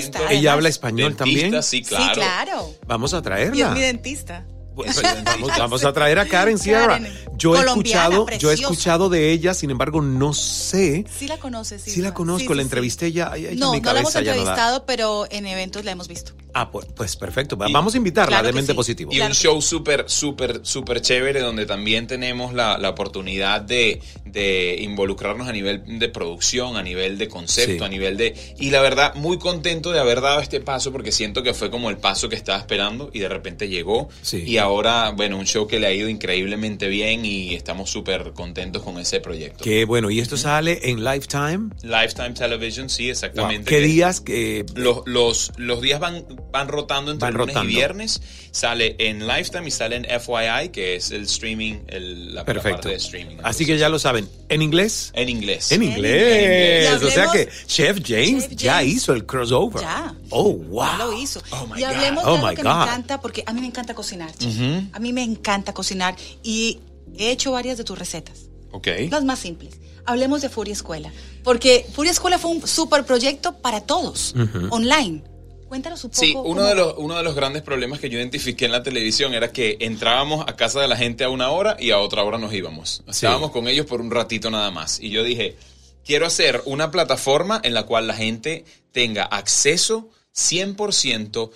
[0.51, 1.63] habla español Dentista, también.
[1.63, 2.06] Sí, claro.
[2.06, 2.73] Sí, claro.
[2.88, 3.69] Vamos a Y es traerla.
[3.71, 4.45] mi dentista.
[4.75, 6.99] Pues, vamos, vamos a traer a Karen Sierra.
[6.99, 11.06] Karen, Yo he escuchado, yo he escuchado de ella, sin embargo, no sé.
[11.17, 11.91] Sí la conoces, sí.
[11.91, 13.34] Sí la conozco, la entrevisté ya.
[13.56, 14.52] No, mi no la hemos cabeza ya no da.
[14.52, 16.34] entrevistado, pero en eventos la hemos visto.
[16.54, 17.56] Ah, pues, pues perfecto.
[17.56, 18.76] Va- Vamos a invitarla Claro de Mente sí.
[18.76, 19.12] Positivo.
[19.13, 24.78] Y un show súper, súper, súper chévere donde también tenemos la, la oportunidad de, de
[24.80, 27.84] involucrarnos a nivel de producción, a nivel de concepto, Sí.
[27.84, 28.56] a nivel de...
[28.60, 31.89] Y la verdad, muy contento de haber dado este paso porque siento que fue como
[31.91, 34.10] el paso que estaba esperando y de repente llegó.
[34.23, 34.43] Sí.
[34.47, 38.84] Y ahora, bueno, un show que le ha ido increíblemente bien y estamos súper contentos
[38.84, 39.63] con ese proyecto.
[39.63, 40.10] Qué bueno.
[40.10, 41.70] ¿Y esto sale en Lifetime?
[41.84, 43.70] Lifetime Television, sí, exactamente.
[43.70, 44.22] ¿Qué Que días?
[44.22, 47.72] que Los, los, los días van, van rotando entre Van lunes rotando.
[47.72, 48.22] y viernes.
[48.52, 52.70] Sale en Lifetime y sale en FYI, que es el streaming, el, la, la Perfecto.
[52.78, 53.36] parte de streaming.
[53.44, 54.28] Así que ya lo saben.
[54.50, 55.12] ¿En inglés?
[55.13, 55.72] En inglés.
[55.72, 57.02] En inglés.
[57.04, 58.94] O sea que Chef James Chef ya James.
[58.94, 59.82] hizo el crossover.
[59.82, 60.16] Ya.
[60.30, 60.86] Oh, wow.
[60.86, 61.42] Ya lo hizo.
[61.52, 62.32] Oh, my y hablemos God.
[62.32, 62.76] Oh, de algo que God.
[62.78, 64.32] me encanta, porque a mí me encanta cocinar.
[64.38, 64.56] chef.
[64.56, 64.88] Ujú.
[64.94, 66.80] A mí me encanta cocinar y
[67.17, 68.50] he hecho varias de tus recetas.
[68.72, 68.88] Ok.
[69.10, 69.80] Las más simples.
[70.06, 71.12] Hablemos de Furia Escuela.
[71.43, 74.36] Porque Furia Escuela fue un super proyecto para todos,
[74.70, 75.24] online.
[75.67, 76.22] Cuéntanos un poco.
[76.22, 78.84] Sí, uno cómo- de, los, uno de los grandes problemas que yo identifiqué en la
[78.84, 82.24] televisión era que entrábamos a casa de la gente a una hora y a otra
[82.24, 83.04] hora nos íbamos.
[83.08, 85.02] Estábamos con ellos por un ratito nada más.
[85.02, 85.58] Y yo dije,
[86.06, 91.52] quiero hacer una plataforma en la cual la gente tenga acceso 100%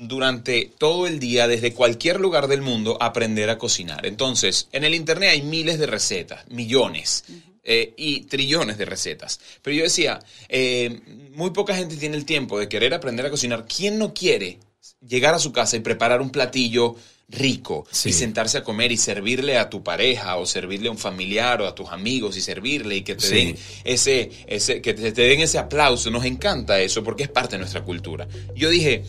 [0.00, 4.06] durante todo el día, desde cualquier lugar del mundo, aprender a cocinar.
[4.06, 7.24] Entonces, en el Internet hay miles de recetas, millones.
[7.62, 9.38] eh, y trillones de recetas.
[9.60, 10.98] Pero yo decía, eh,
[11.34, 13.66] muy poca gente tiene el tiempo de querer aprender a cocinar.
[13.68, 14.58] ¿Quién no quiere
[15.06, 16.96] llegar a su casa y preparar un platillo
[17.28, 21.60] rico y sentarse a comer y servirle a tu pareja o servirle a un familiar
[21.60, 23.34] o a tus amigos y servirle y que te Sí.
[23.34, 26.10] den ese, ese que te, te den ese aplauso?
[26.10, 28.26] Nos encanta eso porque es parte de nuestra cultura.
[28.56, 29.04] Yo dije,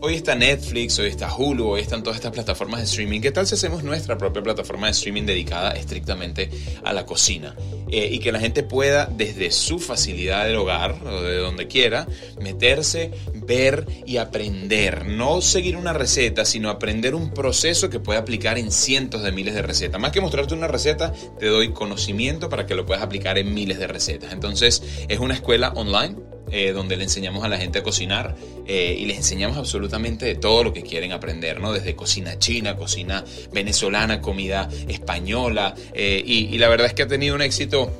[0.00, 3.20] Hoy está Netflix, hoy está Hulu, hoy están todas estas plataformas de streaming.
[3.20, 6.50] ¿Qué tal si hacemos nuestra propia plataforma de streaming dedicada estrictamente
[6.84, 7.56] a la cocina?
[7.90, 12.06] Eh, y que la gente pueda, desde su facilidad del hogar o de donde quiera,
[12.40, 15.04] meterse, ver y aprender.
[15.04, 19.54] No seguir una receta, sino aprender un proceso que puede aplicar en cientos de miles
[19.54, 20.00] de recetas.
[20.00, 23.80] Más que mostrarte una receta, te doy conocimiento para que lo puedas aplicar en miles
[23.80, 24.32] de recetas.
[24.32, 28.34] Entonces, es una escuela online eh, donde le enseñamos a la gente a cocinar
[28.66, 31.72] eh, y les enseñamos absolutamente de todo lo que quieren aprender, ¿no?
[31.72, 35.74] Desde cocina china, cocina venezolana, comida española.
[35.94, 37.90] eh, y, y la verdad es que ha tenido un éxito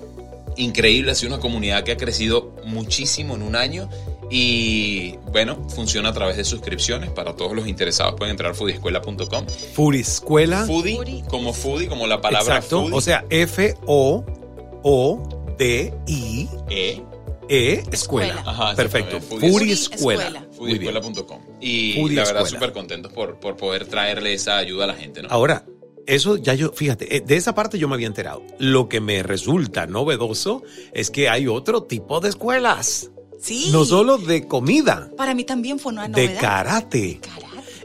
[0.56, 3.88] increíble, ha sido una comunidad que ha crecido muchísimo en un año.
[4.30, 8.14] Y bueno, funciona a través de suscripciones para todos los interesados.
[8.16, 9.46] Pueden entrar a foodiescuela.com.
[9.72, 10.66] Foodie Escuela.
[10.66, 12.80] Foodie, como foodie, como la palabra Exacto.
[12.82, 12.94] foodie.
[12.94, 13.24] O sea,
[15.58, 16.48] F-O-O-D-I.
[16.70, 17.02] E.
[17.48, 18.42] E, escuela.
[18.46, 19.20] Ajá, Perfecto.
[19.20, 20.46] Foodie Escuela.
[20.56, 21.40] Foodieescuela.com.
[21.60, 25.22] Y Foodie la verdad, súper contentos por, por poder traerle esa ayuda a la gente,
[25.22, 25.28] ¿no?
[25.30, 25.64] Ahora,
[26.06, 28.42] eso ya yo, fíjate, eh, de esa parte yo me había enterado.
[28.58, 33.10] Lo que me resulta novedoso es que hay otro tipo de escuelas.
[33.40, 33.68] Sí.
[33.70, 36.40] No solo de comida, Para mí también fue una de novedad.
[36.40, 37.20] karate.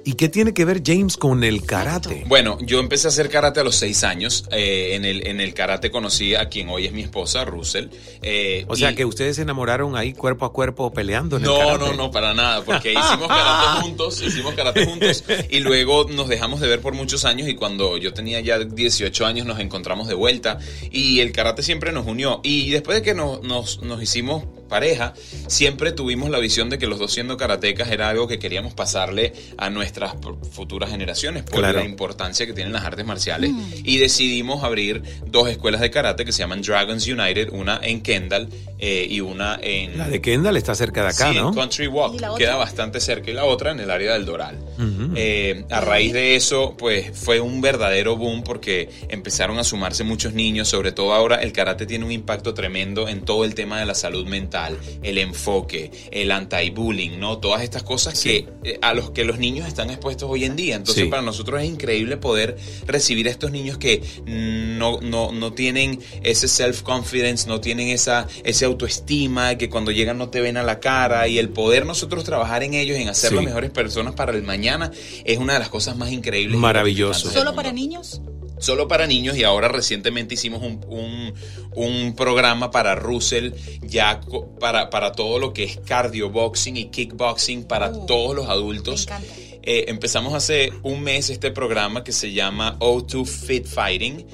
[0.06, 2.26] ¿Y qué tiene que ver James con el karate?
[2.28, 4.46] Bueno, yo empecé a hacer karate a los seis años.
[4.52, 7.88] Eh, en, el, en el karate conocí a quien hoy es mi esposa, Russell.
[8.22, 11.48] Eh, O sea y- que ustedes se enamoraron ahí cuerpo a cuerpo peleando en el
[11.48, 11.80] No, karate.
[11.80, 16.60] no, no, para nada, porque hicimos karate juntos, hicimos karate juntos y luego nos dejamos
[16.60, 20.16] de ver por muchos años y cuando yo tenía ya 18 años nos encontramos de
[20.16, 20.58] vuelta
[20.92, 25.14] y el karate siempre nos unió y después de que nos, nos, nos hicimos pareja,
[25.48, 29.32] siempre tuvimos la visión de que los dos siendo karatecas era algo que queríamos pasarle
[29.58, 30.16] a nuestras
[30.52, 31.78] futuras generaciones por Claro.
[31.80, 33.52] la importancia que tienen las artes marciales
[33.84, 38.50] y decidimos abrir dos escuelas de karate que se llaman Dragons United, una en Kendall
[38.80, 39.96] eh, y una en...
[39.98, 41.50] La de Kendall está cerca de acá, Sí, ¿no?
[41.50, 42.38] en Country Walk.
[42.38, 43.30] Queda bastante cerca.
[43.30, 44.58] Y la otra en el área del Doral.
[44.78, 44.93] Ujú.
[45.16, 50.34] Eh, a raíz de eso, pues fue un verdadero boom porque empezaron a sumarse muchos
[50.34, 50.68] niños.
[50.68, 53.96] Sobre todo ahora, el karate tiene un impacto tremendo en todo el tema de la
[53.96, 57.38] salud mental, el enfoque, el anti-bullying, ¿no?
[57.40, 60.76] Todas estas cosas que eh, a los que los niños están expuestos hoy en día.
[60.76, 61.10] Entonces, Sí.
[61.10, 66.48] para nosotros es increíble poder recibir a estos niños que no, no, no tienen ese
[66.48, 71.28] self-confidence, no tienen esa, ese autoestima, que cuando llegan no te ven a la cara
[71.28, 73.36] y el poder nosotros trabajar en ellos, en hacer Sí.
[73.36, 74.92] las mejores personas para el mañana,
[75.26, 76.58] es una de las cosas más increíbles.
[76.60, 77.30] Maravilloso.
[77.32, 78.22] ¿Solo para niños?
[78.60, 81.34] Solo para niños y ahora recientemente hicimos un, un-
[81.76, 84.22] un programa para Russell ya
[84.60, 89.08] para, para todo lo que es cardio boxing y kickboxing para Uh, todos los adultos.
[89.08, 89.34] me encanta.
[89.66, 94.26] Eh, empezamos hace un mes este programa que se llama O2 Fit Fighting.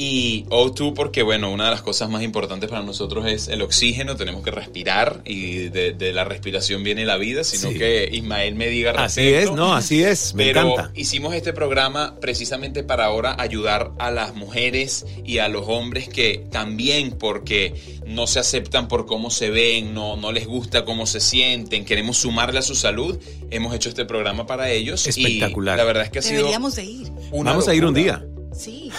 [0.00, 4.14] Y O2 porque, bueno, una de las cosas más importantes para nosotros es el oxígeno,
[4.14, 7.78] tenemos que respirar y de, de la respiración viene la vida, sino Sí.
[7.78, 9.50] que Ismael me diga Así respecto.
[9.50, 10.92] es, no, así es, me Pero encanta.
[10.94, 16.44] hicimos este programa precisamente para ahora ayudar a las mujeres y a los hombres que
[16.52, 17.74] también porque
[18.06, 22.18] no se aceptan por cómo se ven, no, no les gusta cómo se sienten, queremos
[22.18, 23.18] sumarle a su salud,
[23.50, 25.04] hemos hecho este programa para ellos.
[25.06, 25.76] y Espectacular.
[25.76, 27.08] la verdad es que ha sido Deberíamos de ir.
[27.32, 28.24] Vamos a ir un día.
[28.56, 28.90] Sí.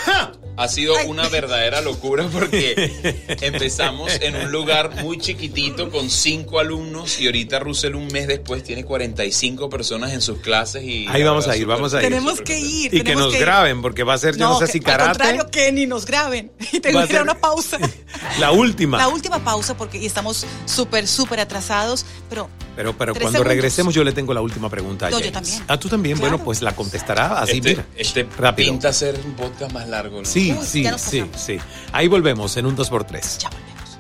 [0.60, 7.18] Ha sido una verdadera locura porque empezamos en un lugar muy chiquitito con cinco alumnos
[7.22, 11.48] y ahorita Russell un mes después tiene 45 personas en sus clases y ahí vamos
[11.48, 12.10] a ir, vamos a ir.
[12.10, 12.94] Tenemos que ir.
[12.94, 15.04] Y que nos graben porque va a ser, yo no, sé si karate.
[15.04, 16.52] Al contrario, que ni nos graben.
[16.74, 17.80] Y tengo que ir a una pausa.
[18.40, 18.98] La última.
[18.98, 22.50] La última pausa porque y estamos súper, súper atrasados, pero...
[22.76, 25.62] Pero, pero cuando regresemos yo le tengo la última pregunta a no, yo también.
[25.68, 26.18] Ah, tú también.
[26.18, 27.86] Bueno, pues la contestará así, este, mira.
[27.98, 28.72] Este rápido.
[28.72, 30.26] pinta ser un podcast más largo, ¿no?
[30.26, 31.60] Sí, Uy, sí, sí, sí.
[31.92, 33.40] Ahí volvemos en un 2x3.
[33.40, 34.00] Ya volvemos.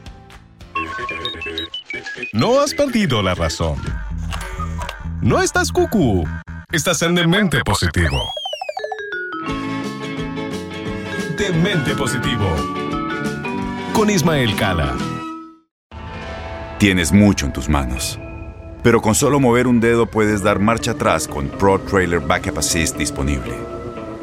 [2.33, 3.77] No has perdido la razón.
[5.21, 6.25] No estás cucú.
[6.71, 8.17] Estás en Demente Positivo.
[11.37, 12.55] Demente Positivo.
[13.93, 14.95] Con Ismael Cala.
[16.77, 18.19] Tienes mucho en tus manos.
[18.83, 22.95] Pero con solo mover un dedo puedes dar marcha atrás con Pro Trailer Backup Assist
[22.97, 23.78] disponible.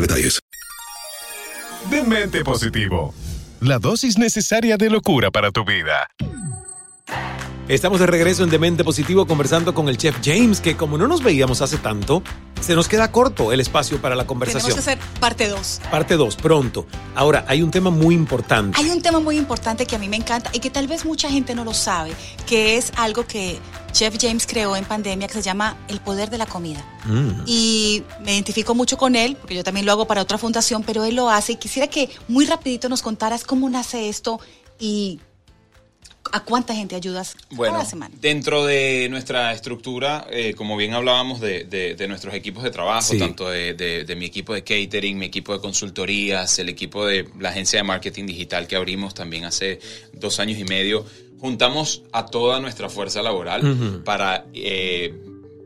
[0.00, 0.40] detalles.
[1.90, 3.14] Demente Positivo.
[3.60, 6.08] La dosis necesaria de locura para tu vida.
[7.70, 11.22] Estamos de regreso en Demente Positivo conversando con el chef James, que como no nos
[11.22, 12.20] veíamos hace tanto,
[12.60, 14.74] se nos queda corto el espacio para la conversación.
[14.74, 15.82] Tenemos que hacer parte 2.
[15.88, 16.88] Parte 2, pronto.
[17.14, 18.76] Ahora, hay un tema muy importante.
[18.76, 21.30] Hay un tema muy importante que a mí me encanta y que tal vez mucha
[21.30, 22.10] gente no lo sabe,
[22.44, 23.60] que es algo que
[23.92, 26.84] Chef James creó en pandemia que se llama el poder de la comida.
[27.04, 27.42] Mm.
[27.46, 31.04] Y me identifico mucho con él, porque yo también lo hago para otra fundación, pero
[31.04, 34.40] él lo hace y quisiera que muy rapidito nos contaras cómo nace esto
[34.80, 35.20] y
[36.32, 38.14] a cuánta gente ayudas Bueno, cada semana.
[38.20, 43.12] dentro de nuestra estructura, eh, como bien hablábamos de, de- de nuestros equipos de trabajo,
[43.12, 43.18] Sí.
[43.18, 47.26] tanto de, de- de mi equipo de catering, mi equipo de consultorías, el equipo de
[47.38, 49.80] la agencia de marketing digital que abrimos también hace
[50.12, 51.04] dos años y medio,
[51.38, 55.14] juntamos a toda nuestra fuerza laboral para eh,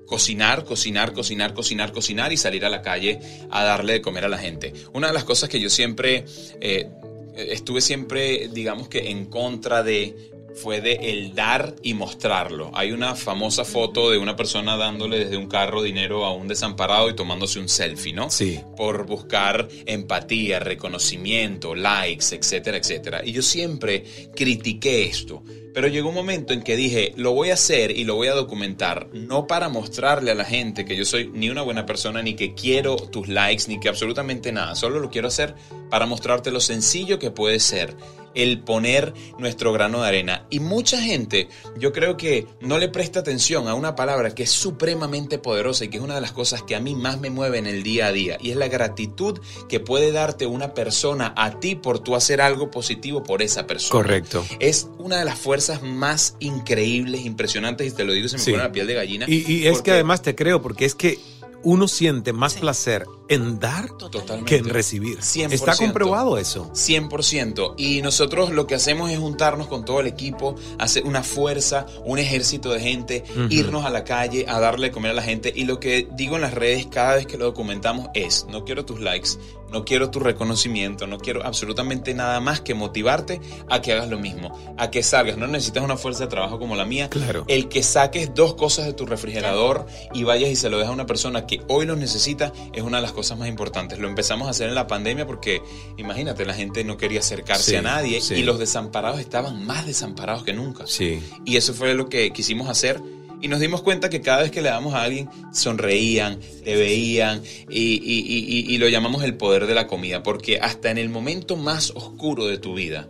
[0.07, 3.18] cocinar, cocinar, cocinar, cocinar, cocinar y salir a la calle
[3.50, 4.72] a darle de comer a la gente.
[4.92, 6.24] Una de las cosas que yo siempre
[6.61, 6.88] eh,
[7.37, 12.71] estuve siempre, digamos que en contra de fue de el dar y mostrarlo.
[12.75, 17.11] Hay una famosa foto de una persona dándole desde un carro dinero a un desamparado
[17.11, 18.31] y tomándose un selfie, ¿no?
[18.31, 18.61] Sí.
[18.77, 23.23] Por buscar empatía, reconocimiento, likes, etcétera, etcétera.
[23.25, 25.43] Y yo siempre critiqué esto.
[25.75, 28.35] Pero llegó un momento en que dije, lo voy a hacer y lo voy a
[28.35, 32.35] documentar, no para mostrarle a la gente que yo soy ni una buena persona, ni
[32.35, 34.77] que quiero tus likes, ni que absolutamente nada.
[34.77, 35.57] Solo lo quiero hacer
[35.90, 37.97] para mostrarte lo sencillo que puede ser
[38.35, 40.47] el poner nuestro grano de arena.
[40.51, 44.51] Y mucha gente, yo creo que no le presta atención a una palabra que es
[44.51, 47.59] supremamente poderosa y que es una de las cosas que a mí más me mueve
[47.59, 48.37] en el día a día.
[48.40, 52.70] Y es la gratitud que puede darte una persona a ti por tú hacer algo
[52.70, 53.92] positivo por esa persona.
[54.03, 54.44] Correcto.
[54.61, 58.51] Es una de las fuerzas más increíbles, impresionantes, y te lo digo, se me Sí.
[58.53, 59.27] pone la piel de gallina.
[59.29, 61.18] Y, y es porque- que además te creo, porque es que
[61.62, 64.44] uno siente más placer en dar Totalmente.
[64.44, 65.18] que en recibir.
[65.18, 65.53] 100%.
[65.53, 66.70] Está comprobado eso.
[66.73, 67.75] 100%.
[67.77, 72.18] Y nosotros lo que hacemos es juntarnos con todo el equipo, hacer una fuerza, un
[72.18, 75.53] ejército de gente, irnos a la calle a darle de comer a la gente.
[75.55, 78.85] Y lo que digo en las redes cada vez que lo documentamos es, no quiero
[78.85, 79.31] tus likes,
[79.75, 84.18] no quiero tu reconocimiento, no quiero absolutamente nada más que motivarte a que hagas lo
[84.18, 85.37] mismo, a que salgas.
[85.37, 87.11] No necesitas una fuerza de trabajo como la mía.
[87.11, 87.44] Claro.
[87.49, 90.94] El que saques dos cosas de tu refrigerador y vayas y se lo dejas a
[90.94, 93.99] una persona que hoy lo necesita es una de las cosas más importantes.
[93.99, 95.63] Lo empezamos a hacer en la pandemia porque,
[95.97, 98.35] imagínate, la gente no quería acercarse Sí, a nadie sí.
[98.35, 100.87] y los desamparados estaban más desamparados que nunca.
[100.87, 101.20] Sí.
[101.45, 103.01] Y eso fue lo que quisimos hacer.
[103.41, 107.43] Y nos dimos cuenta que cada vez que le damos a alguien, sonreían, te veían
[107.68, 111.57] y, y- y- lo llamamos el poder de la comida, porque hasta en el momento
[111.57, 113.09] más oscuro de tu vida,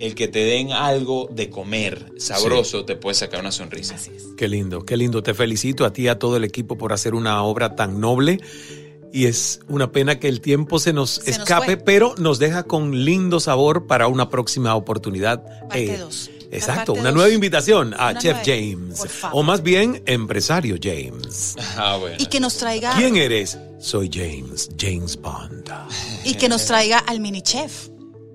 [0.00, 3.96] el que te den algo de comer sabroso te puede sacar una sonrisa.
[4.36, 5.22] Qué lindo, qué lindo.
[5.22, 8.40] Te felicito a ti y a todo el equipo por hacer una obra tan noble.
[9.12, 13.04] Y es una pena que el tiempo se nos Se escape, pero nos deja con
[13.04, 15.42] lindo sabor para una próxima oportunidad.
[15.68, 16.30] Parte Eh, dos.
[16.50, 17.14] Exacto, una dos.
[17.14, 19.02] nueva invitación a Una Chef nueva, James.
[19.32, 21.56] O más bien, empresario James.
[21.76, 22.16] Ah, bueno.
[22.18, 22.94] Y que nos traiga.
[22.96, 23.58] ¿Quién eres?
[23.78, 25.70] Soy James, James Bond.
[26.24, 27.88] Y que nos traiga al mini chef.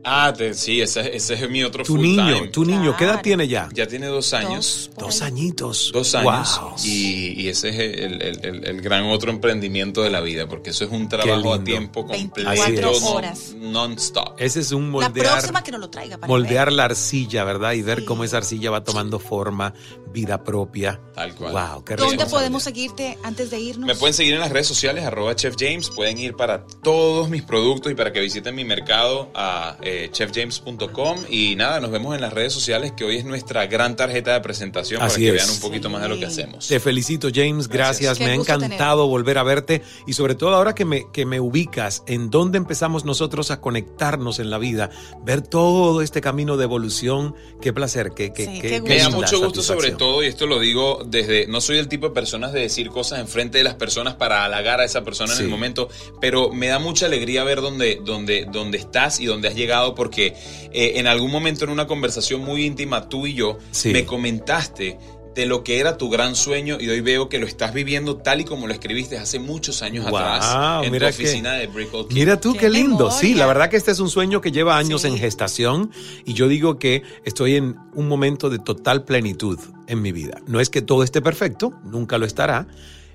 [0.09, 2.47] Ah, te- sí, ese, ese es mi otro Tu full niño, time.
[2.47, 3.67] tu niño, ¿qué edad tiene ya?
[3.73, 4.89] Ya tiene dos años.
[4.97, 5.91] Dos añitos.
[5.93, 6.59] Dos años.
[6.61, 6.75] Wow.
[6.85, 10.69] Y, y ese es el, el- el- el gran otro emprendimiento de la vida, porque
[10.69, 13.53] eso es un trabajo a tiempo completo, 24 no- horas.
[13.57, 14.35] non-stop.
[14.39, 15.27] Ese es un La moldear.
[15.39, 17.73] próxima que nos lo traiga para moldear la arcilla, ¿verdad?
[17.73, 19.73] Y ver cómo esa arcilla va tomando forma,
[20.13, 21.01] vida propia.
[21.13, 21.51] Tal cual.
[21.51, 21.95] Wow, qué.
[21.97, 23.87] ¿Dónde podemos seguirte antes de irnos?
[23.87, 25.89] Me pueden seguir en las redes sociales, arroba Chef James.
[25.89, 31.17] Pueden ir para todos mis productos y para que visiten mi mercado a eh, chefjames.com.
[31.29, 34.41] Y nada, nos vemos en las redes sociales, que hoy es nuestra gran tarjeta de
[34.41, 35.45] presentación Así para que es.
[35.45, 36.67] vean un poquito más de lo que hacemos.
[36.67, 37.67] Te felicito, James.
[37.67, 38.19] Gracias.
[38.19, 39.81] Me ha encantado volver a verte.
[40.05, 44.39] Y sobre todo ahora que me, que me ubicas en dónde empezamos nosotros a conectarnos
[44.39, 44.89] en la vida,
[45.23, 47.35] ver todo este camino de evolución.
[47.61, 48.11] Qué placer.
[48.15, 51.47] Qué, qué, qué- qué Me da mucho gusto sobre todo, y esto lo digo desde,
[51.47, 54.79] no soy el tipo de personas de decir cosas enfrente de las personas para halagar
[54.81, 55.43] a esa persona en Sí.
[55.43, 55.89] el momento,
[56.21, 60.35] pero me da mucha alegría ver dónde, dónde, dónde estás y dónde has llegado, porque
[60.71, 63.89] eh, en algún momento en una conversación muy íntima, tú y yo, Sí.
[63.89, 64.97] me comentaste
[65.35, 68.41] de lo que era tu gran sueño y hoy veo que lo estás viviendo tal
[68.41, 71.67] y como lo escribiste hace muchos años Wow, atrás en mira tu que- oficina de
[71.67, 72.15] Brickell King.
[72.15, 73.11] Mira tú qué, lindo.
[73.11, 75.91] Sí, la verdad que este es un sueño que lleva años en gestación
[76.25, 80.41] y yo digo que estoy en un momento de total plenitud en mi vida.
[80.47, 82.65] No es que todo esté perfecto, nunca lo estará,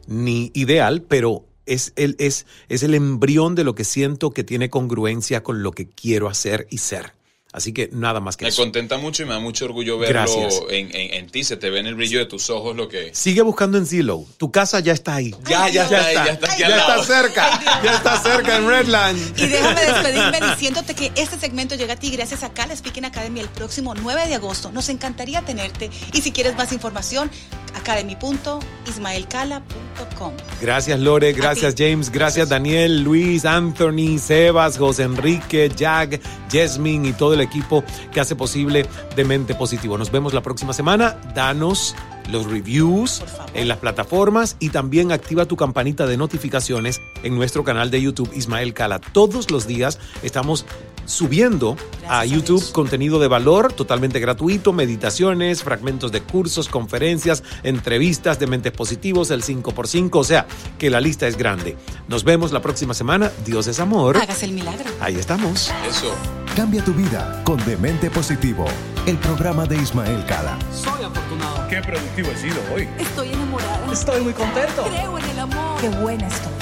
[0.06, 4.70] ni ideal, pero es el, es, es el embrión de lo que siento que tiene
[4.70, 7.12] congruencia con lo que quiero hacer y ser.
[7.52, 8.62] Así que nada más que Me eso.
[8.62, 10.62] contenta mucho y me da mucho orgullo verlo Gracias.
[10.70, 11.44] en, en- en ti.
[11.44, 13.10] Se te ve en el brillo de tus ojos lo que...
[13.14, 14.26] Sigue buscando en Zillow.
[14.38, 15.34] Tu casa ya está ahí.
[15.46, 17.60] Ya, ya está ahí, ya está Ya cerca.
[17.84, 19.38] Ya está cerca en Redland.
[19.38, 23.40] Y déjame despedirme diciéndote que este segmento llega a ti gracias a Cala Speaking Academy
[23.40, 24.72] el próximo 9 de agosto.
[24.72, 25.90] Nos encantaría tenerte.
[26.14, 27.30] Y si quieres más información,
[27.74, 30.32] academy.ismaelcala.com.
[30.60, 37.34] Gracias Lore, gracias James, gracias Daniel, Luis, Anthony, Sebas, José Enrique, Jack, Jasmine y todo
[37.34, 38.86] el equipo que hace posible
[39.16, 39.98] de Mente Positivo.
[39.98, 41.16] Nos vemos la próxima semana.
[41.34, 41.94] Danos
[42.30, 43.22] los reviews
[43.54, 48.30] en las plataformas y también activa tu campanita de notificaciones en nuestro canal de YouTube
[48.34, 49.00] Ismael Cala.
[49.00, 50.64] Todos los días estamos
[51.04, 51.76] subiendo
[52.08, 58.72] a YouTube contenido de valor totalmente gratuito, meditaciones, fragmentos de cursos, conferencias, entrevistas de mentes
[58.72, 60.46] positivos, el 5x5, o sea,
[60.78, 61.76] que la lista es grande.
[62.08, 63.30] Nos vemos la próxima semana.
[63.44, 64.16] Dios es amor.
[64.16, 64.90] Hágase el milagro.
[65.00, 65.72] Ahí estamos.
[65.88, 66.14] Eso.
[66.56, 68.66] Cambia tu vida con Demente Positivo,
[69.06, 70.58] el programa de Ismael Cala.
[70.70, 71.66] Soy afortunado.
[71.68, 72.90] Qué productivo he sido hoy.
[72.98, 73.90] Estoy enamorada.
[73.90, 74.84] Estoy muy contento.
[74.84, 75.80] Creo en el amor.
[75.80, 76.52] Qué buena estoy.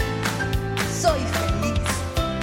[0.97, 1.80] Soy feliz.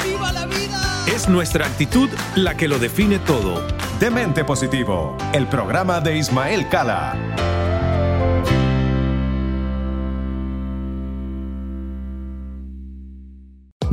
[0.04, 1.06] ¡Viva la vida!
[1.08, 3.66] Es nuestra actitud la que lo define todo.
[3.98, 7.16] Demente Positivo, el programa de Ismael Cala.